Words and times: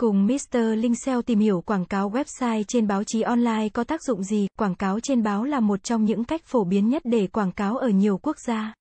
Cùng 0.00 0.26
Mr. 0.26 0.58
Linh 0.76 0.94
SEO 0.94 1.22
tìm 1.22 1.38
hiểu 1.38 1.60
quảng 1.60 1.84
cáo 1.84 2.10
website 2.10 2.62
trên 2.62 2.86
báo 2.86 3.04
chí 3.04 3.22
online 3.22 3.68
có 3.68 3.84
tác 3.84 4.02
dụng 4.02 4.22
gì? 4.22 4.46
Quảng 4.58 4.74
cáo 4.74 5.00
trên 5.00 5.22
báo 5.22 5.44
là 5.44 5.60
một 5.60 5.82
trong 5.82 6.04
những 6.04 6.24
cách 6.24 6.44
phổ 6.44 6.64
biến 6.64 6.88
nhất 6.88 7.02
để 7.04 7.26
quảng 7.26 7.52
cáo 7.52 7.76
ở 7.76 7.88
nhiều 7.88 8.18
quốc 8.18 8.38
gia. 8.38 8.74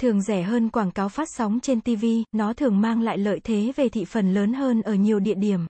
Thường 0.00 0.22
rẻ 0.22 0.42
hơn 0.42 0.68
quảng 0.68 0.90
cáo 0.90 1.08
phát 1.08 1.28
sóng 1.30 1.60
trên 1.60 1.80
TV, 1.80 2.04
nó 2.32 2.52
thường 2.52 2.80
mang 2.80 3.00
lại 3.00 3.18
lợi 3.18 3.40
thế 3.44 3.72
về 3.76 3.88
thị 3.88 4.04
phần 4.04 4.34
lớn 4.34 4.52
hơn 4.52 4.82
ở 4.82 4.94
nhiều 4.94 5.20
địa 5.20 5.34
điểm. 5.34 5.60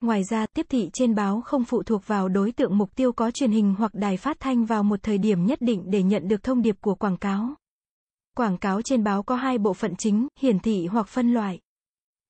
Ngoài 0.00 0.24
ra, 0.24 0.46
tiếp 0.46 0.66
thị 0.68 0.90
trên 0.92 1.14
báo 1.14 1.40
không 1.40 1.64
phụ 1.64 1.82
thuộc 1.82 2.06
vào 2.06 2.28
đối 2.28 2.52
tượng 2.52 2.78
mục 2.78 2.96
tiêu 2.96 3.12
có 3.12 3.30
truyền 3.30 3.50
hình 3.50 3.74
hoặc 3.78 3.94
đài 3.94 4.16
phát 4.16 4.40
thanh 4.40 4.64
vào 4.64 4.82
một 4.82 5.02
thời 5.02 5.18
điểm 5.18 5.46
nhất 5.46 5.58
định 5.60 5.82
để 5.90 6.02
nhận 6.02 6.28
được 6.28 6.42
thông 6.42 6.62
điệp 6.62 6.76
của 6.80 6.94
quảng 6.94 7.16
cáo. 7.16 7.54
Quảng 8.36 8.58
cáo 8.58 8.82
trên 8.82 9.04
báo 9.04 9.22
có 9.22 9.36
hai 9.36 9.58
bộ 9.58 9.74
phận 9.74 9.96
chính, 9.96 10.26
hiển 10.40 10.58
thị 10.58 10.86
hoặc 10.86 11.08
phân 11.08 11.34
loại. 11.34 11.58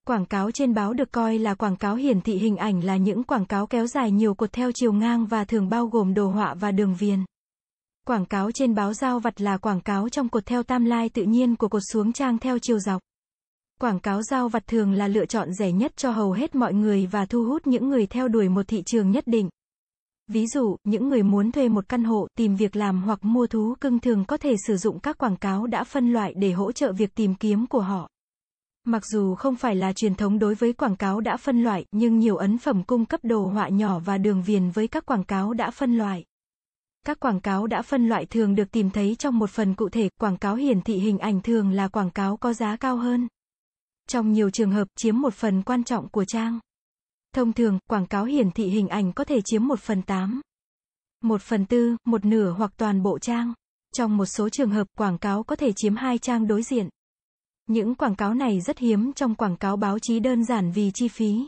Quảng 0.09 0.27
cáo 0.27 0.51
trên 0.51 0.75
báo 0.75 0.93
được 0.93 1.13
coi 1.13 1.39
là 1.39 1.55
quảng 1.55 1.77
cáo 1.77 1.95
hiển 1.95 2.21
thị 2.21 2.39
hình 2.39 2.57
ảnh 2.57 2.85
là 2.85 2.97
những 2.97 3.25
quảng 3.25 3.45
cáo 3.45 3.67
kéo 3.67 3.87
dài 3.87 4.11
nhiều 4.11 4.35
cột 4.35 4.53
theo 4.53 4.73
chiều 4.75 4.93
ngang 4.93 5.27
và 5.27 5.45
thường 5.45 5.69
bao 5.69 5.87
gồm 5.87 6.15
đồ 6.15 6.27
họa 6.27 6.55
và 6.55 6.71
đường 6.71 6.95
viền. 6.95 7.25
Quảng 8.07 8.27
cáo 8.27 8.51
trên 8.53 8.75
báo 8.75 8.95
giao 8.95 9.21
vặt 9.21 9.41
là 9.41 9.57
quảng 9.57 9.81
cáo 9.81 10.09
trong 10.09 10.29
cột 10.29 10.47
theo 10.47 10.63
tam 10.63 10.85
lai 10.85 11.09
tự 11.09 11.23
nhiên 11.23 11.57
của 11.57 11.69
cột 11.69 11.83
xuống 11.93 12.13
trang 12.13 12.39
theo 12.39 12.59
chiều 12.59 12.79
dọc. 12.79 13.03
Quảng 13.81 14.01
cáo 14.01 14.23
giao 14.23 14.49
vặt 14.49 14.67
thường 14.67 14.93
là 14.93 15.09
lựa 15.09 15.27
chọn 15.27 15.53
rẻ 15.53 15.73
nhất 15.73 15.97
cho 15.97 16.11
hầu 16.11 16.33
hết 16.33 16.55
mọi 16.55 16.75
người 16.75 17.07
và 17.07 17.27
thu 17.27 17.45
hút 17.45 17.67
những 17.67 17.89
người 17.89 18.07
theo 18.07 18.29
đuổi 18.29 18.49
một 18.49 18.69
thị 18.69 18.83
trường 18.87 19.11
nhất 19.11 19.25
định. 19.27 19.49
Ví 20.29 20.47
dụ, 20.47 20.77
những 20.85 21.09
người 21.09 21.23
muốn 21.23 21.53
thuê 21.53 21.69
một 21.69 21.89
căn 21.89 22.05
hộ, 22.05 22.27
tìm 22.39 22.57
việc 22.57 22.77
làm 22.77 23.03
hoặc 23.03 23.25
mua 23.25 23.47
thú 23.47 23.75
cưng 23.81 24.01
thường 24.01 24.25
có 24.25 24.37
thể 24.37 24.55
sử 24.67 24.77
dụng 24.77 25.01
các 25.01 25.19
quảng 25.19 25.37
cáo 25.37 25.67
đã 25.67 25.85
phân 25.85 26.13
loại 26.13 26.35
để 26.37 26.53
hỗ 26.53 26.73
trợ 26.73 26.93
việc 26.93 27.15
tìm 27.15 27.35
kiếm 27.35 27.67
của 27.67 27.81
họ. 27.81 28.09
Mặc 28.85 29.07
dù 29.07 29.35
không 29.35 29.57
phải 29.57 29.77
là 29.77 29.93
truyền 29.93 30.15
thống 30.15 30.39
đối 30.39 30.55
với 30.55 30.73
quảng 30.73 30.97
cáo 30.97 31.21
đã 31.21 31.37
phân 31.37 31.63
loại, 31.63 31.85
nhưng 31.93 32.19
nhiều 32.19 32.37
ấn 32.37 32.59
phẩm 32.59 32.83
cung 32.85 33.07
cấp 33.07 33.21
đồ 33.23 33.47
họa 33.47 33.69
nhỏ 33.69 33.99
và 33.99 34.19
đường 34.19 34.43
viền 34.43 34.71
với 34.71 34.89
các 34.89 35.07
quảng 35.07 35.25
cáo 35.25 35.53
đã 35.53 35.71
phân 35.71 35.99
loại. 35.99 36.25
Các 37.07 37.21
quảng 37.21 37.41
cáo 37.41 37.67
đã 37.67 37.83
phân 37.83 38.09
loại 38.09 38.27
thường 38.27 38.55
được 38.55 38.71
tìm 38.73 38.91
thấy 38.91 39.17
trong 39.19 39.39
một 39.39 39.51
phần 39.51 39.75
cụ 39.75 39.89
thể, 39.89 40.09
quảng 40.21 40.37
cáo 40.37 40.55
hiển 40.55 40.81
thị 40.81 40.99
hình 40.99 41.19
ảnh 41.19 41.41
thường 41.43 41.71
là 41.71 41.89
quảng 41.89 42.11
cáo 42.11 42.37
có 42.37 42.53
giá 42.53 42.77
cao 42.77 42.97
hơn. 42.97 43.29
Trong 44.09 44.33
nhiều 44.33 44.51
trường 44.51 44.71
hợp, 44.71 44.89
chiếm 44.97 45.21
một 45.21 45.35
phần 45.35 45.63
quan 45.63 45.85
trọng 45.85 46.09
của 46.09 46.25
trang. 46.25 46.59
Thông 47.35 47.53
thường, 47.53 47.79
quảng 47.91 48.07
cáo 48.07 48.25
hiển 48.25 48.51
thị 48.51 48.69
hình 48.69 48.89
ảnh 48.89 49.13
có 49.13 49.25
thể 49.25 49.41
chiếm 49.45 49.67
một 49.67 49.81
phần 49.81 50.03
tám, 50.03 50.41
một 51.23 51.43
phần 51.43 51.67
tư, 51.67 51.97
một 52.05 52.25
nửa 52.25 52.51
hoặc 52.51 52.73
toàn 52.77 53.03
bộ 53.03 53.19
trang. 53.19 53.55
Trong 53.95 54.17
một 54.17 54.27
số 54.27 54.49
trường 54.49 54.71
hợp, 54.71 54.87
quảng 54.99 55.19
cáo 55.19 55.43
có 55.43 55.57
thể 55.57 55.73
chiếm 55.73 55.97
hai 55.97 56.19
trang 56.19 56.47
đối 56.47 56.63
diện. 56.63 56.89
Những 57.73 57.95
quảng 57.95 58.15
cáo 58.15 58.35
này 58.35 58.61
rất 58.61 58.79
hiếm 58.79 59.13
trong 59.13 59.35
quảng 59.35 59.57
cáo 59.57 59.77
báo 59.77 59.99
chí 59.99 60.21
đơn 60.21 60.45
giản 60.45 60.73
vì 60.73 60.91
chi 60.95 61.09
phí. 61.09 61.47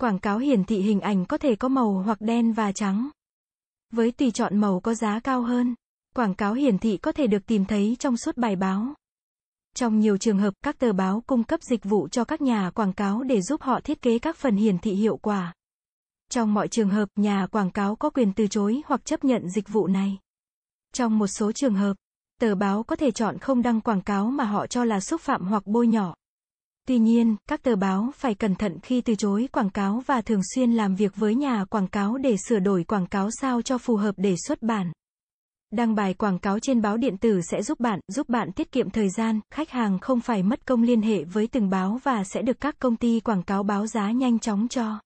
Quảng 0.00 0.18
cáo 0.18 0.38
hiển 0.38 0.64
thị 0.64 0.80
hình 0.80 1.00
ảnh 1.00 1.26
có 1.26 1.38
thể 1.38 1.56
có 1.56 1.68
màu 1.68 1.92
hoặc 1.92 2.20
đen 2.20 2.52
và 2.52 2.72
trắng. 2.72 3.10
Với 3.90 4.12
tùy 4.12 4.30
chọn 4.30 4.56
màu 4.56 4.80
có 4.80 4.94
giá 4.94 5.20
cao 5.20 5.42
hơn, 5.42 5.74
quảng 6.14 6.34
cáo 6.34 6.54
hiển 6.54 6.78
thị 6.78 6.96
có 6.96 7.12
thể 7.12 7.26
được 7.26 7.46
tìm 7.46 7.64
thấy 7.64 7.96
trong 7.98 8.16
suốt 8.16 8.36
bài 8.36 8.56
báo. 8.56 8.94
Trong 9.74 10.00
nhiều 10.00 10.16
trường 10.16 10.38
hợp, 10.38 10.54
các 10.62 10.78
tờ 10.78 10.92
báo 10.92 11.22
cung 11.26 11.44
cấp 11.44 11.62
dịch 11.62 11.84
vụ 11.84 12.08
cho 12.08 12.24
các 12.24 12.40
nhà 12.40 12.70
quảng 12.70 12.92
cáo 12.92 13.22
để 13.22 13.42
giúp 13.42 13.62
họ 13.62 13.80
thiết 13.80 14.02
kế 14.02 14.18
các 14.18 14.36
phần 14.36 14.56
hiển 14.56 14.78
thị 14.78 14.92
hiệu 14.92 15.16
quả. 15.16 15.54
Trong 16.30 16.54
mọi 16.54 16.68
trường 16.68 16.90
hợp, 16.90 17.08
nhà 17.16 17.46
quảng 17.46 17.70
cáo 17.70 17.96
có 17.96 18.10
quyền 18.10 18.32
từ 18.32 18.46
chối 18.46 18.82
hoặc 18.86 19.04
chấp 19.04 19.24
nhận 19.24 19.50
dịch 19.50 19.68
vụ 19.68 19.86
này. 19.86 20.18
Trong 20.92 21.18
một 21.18 21.26
số 21.26 21.52
trường 21.52 21.74
hợp, 21.74 21.96
tờ 22.40 22.54
báo 22.54 22.82
có 22.82 22.96
thể 22.96 23.10
chọn 23.10 23.38
không 23.38 23.62
đăng 23.62 23.80
quảng 23.80 24.00
cáo 24.00 24.26
mà 24.30 24.44
họ 24.44 24.66
cho 24.66 24.84
là 24.84 25.00
xúc 25.00 25.20
phạm 25.20 25.46
hoặc 25.46 25.66
bôi 25.66 25.86
nhọ. 25.86 26.14
Tuy 26.86 26.98
nhiên, 26.98 27.36
các 27.48 27.62
tờ 27.62 27.76
báo 27.76 28.10
phải 28.14 28.34
cẩn 28.34 28.54
thận 28.54 28.78
khi 28.82 29.00
từ 29.00 29.14
chối 29.14 29.48
quảng 29.52 29.70
cáo 29.70 30.02
và 30.06 30.20
thường 30.20 30.40
xuyên 30.54 30.72
làm 30.72 30.94
việc 30.94 31.16
với 31.16 31.34
nhà 31.34 31.64
quảng 31.64 31.88
cáo 31.88 32.18
để 32.18 32.36
sửa 32.48 32.58
đổi 32.58 32.84
quảng 32.84 33.06
cáo 33.06 33.28
sao 33.40 33.62
cho 33.62 33.78
phù 33.78 33.96
hợp 33.96 34.14
để 34.16 34.34
xuất 34.46 34.62
bản. 34.62 34.92
Đăng 35.70 35.94
bài 35.94 36.14
quảng 36.14 36.38
cáo 36.38 36.58
trên 36.58 36.82
báo 36.82 36.96
điện 36.96 37.16
tử 37.16 37.40
sẽ 37.50 37.62
giúp 37.62 37.80
bạn, 37.80 38.00
giúp 38.08 38.28
bạn 38.28 38.52
tiết 38.52 38.72
kiệm 38.72 38.90
thời 38.90 39.08
gian, 39.10 39.40
khách 39.50 39.70
hàng 39.70 39.98
không 39.98 40.20
phải 40.20 40.42
mất 40.42 40.66
công 40.66 40.82
liên 40.82 41.02
hệ 41.02 41.24
với 41.24 41.46
từng 41.46 41.70
báo 41.70 42.00
và 42.02 42.24
sẽ 42.24 42.42
được 42.42 42.60
các 42.60 42.78
công 42.78 42.96
ty 42.96 43.20
quảng 43.20 43.42
cáo 43.42 43.62
báo 43.62 43.86
giá 43.86 44.10
nhanh 44.10 44.38
chóng 44.38 44.68
cho. 44.68 45.00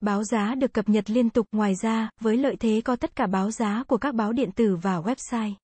Báo 0.00 0.24
giá 0.24 0.54
được 0.54 0.72
cập 0.72 0.88
nhật 0.88 1.10
liên 1.10 1.30
tục, 1.30 1.46
ngoài 1.52 1.74
ra, 1.82 2.10
với 2.20 2.36
lợi 2.36 2.56
thế 2.56 2.80
có 2.84 2.96
tất 2.96 3.16
cả 3.16 3.26
báo 3.26 3.50
giá 3.50 3.84
của 3.86 3.96
các 3.96 4.14
báo 4.14 4.32
điện 4.32 4.52
tử 4.52 4.76
và 4.82 5.00
website. 5.00 5.54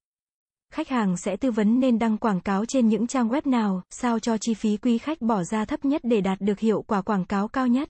Khách 0.72 0.88
hàng 0.88 1.16
sẽ 1.16 1.36
tư 1.36 1.50
vấn 1.50 1.80
nên 1.80 1.98
đăng 1.98 2.18
quảng 2.18 2.40
cáo 2.40 2.64
trên 2.64 2.88
những 2.88 3.06
trang 3.06 3.28
web 3.28 3.42
nào, 3.44 3.82
sao 3.90 4.18
cho 4.18 4.38
chi 4.38 4.54
phí 4.54 4.76
quý 4.76 4.98
khách 4.98 5.20
bỏ 5.20 5.44
ra 5.44 5.64
thấp 5.64 5.84
nhất 5.84 6.00
để 6.04 6.20
đạt 6.20 6.40
được 6.40 6.58
hiệu 6.58 6.82
quả 6.82 7.02
quảng 7.02 7.24
cáo 7.24 7.48
cao 7.48 7.66
nhất. 7.66 7.88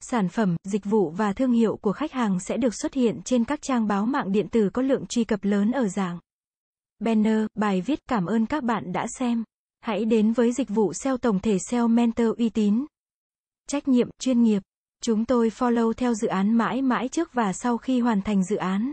Sản 0.00 0.28
phẩm, 0.28 0.56
dịch 0.64 0.84
vụ 0.84 1.10
và 1.10 1.32
thương 1.32 1.52
hiệu 1.52 1.76
của 1.76 1.92
khách 1.92 2.12
hàng 2.12 2.40
sẽ 2.40 2.56
được 2.56 2.74
xuất 2.74 2.94
hiện 2.94 3.20
trên 3.24 3.44
các 3.44 3.62
trang 3.62 3.86
báo 3.86 4.06
mạng 4.06 4.32
điện 4.32 4.48
tử 4.48 4.70
có 4.72 4.82
lượng 4.82 5.06
truy 5.06 5.24
cập 5.24 5.44
lớn 5.44 5.70
ở 5.70 5.88
dạng 5.88 6.18
banner, 6.98 7.46
bài 7.54 7.80
viết 7.80 7.98
cảm 8.08 8.26
ơn 8.26 8.46
các 8.46 8.64
bạn 8.64 8.92
đã 8.92 9.06
xem. 9.18 9.44
Hãy 9.80 10.04
đến 10.04 10.32
với 10.32 10.52
dịch 10.52 10.68
vụ 10.68 10.92
SEO 10.92 11.16
tổng 11.16 11.40
thể 11.40 11.58
SEO 11.70 11.88
Mentor 11.88 12.28
uy 12.38 12.48
tín. 12.48 12.86
Trách 13.66 13.88
nhiệm, 13.88 14.08
chuyên 14.20 14.42
nghiệp. 14.42 14.62
Chúng 15.02 15.24
tôi 15.24 15.48
follow 15.48 15.92
theo 15.92 16.14
dự 16.14 16.28
án 16.28 16.52
mãi 16.54 16.82
mãi 16.82 17.08
trước 17.08 17.32
và 17.32 17.52
sau 17.52 17.78
khi 17.78 18.00
hoàn 18.00 18.22
thành 18.22 18.44
dự 18.44 18.56
án. 18.56 18.92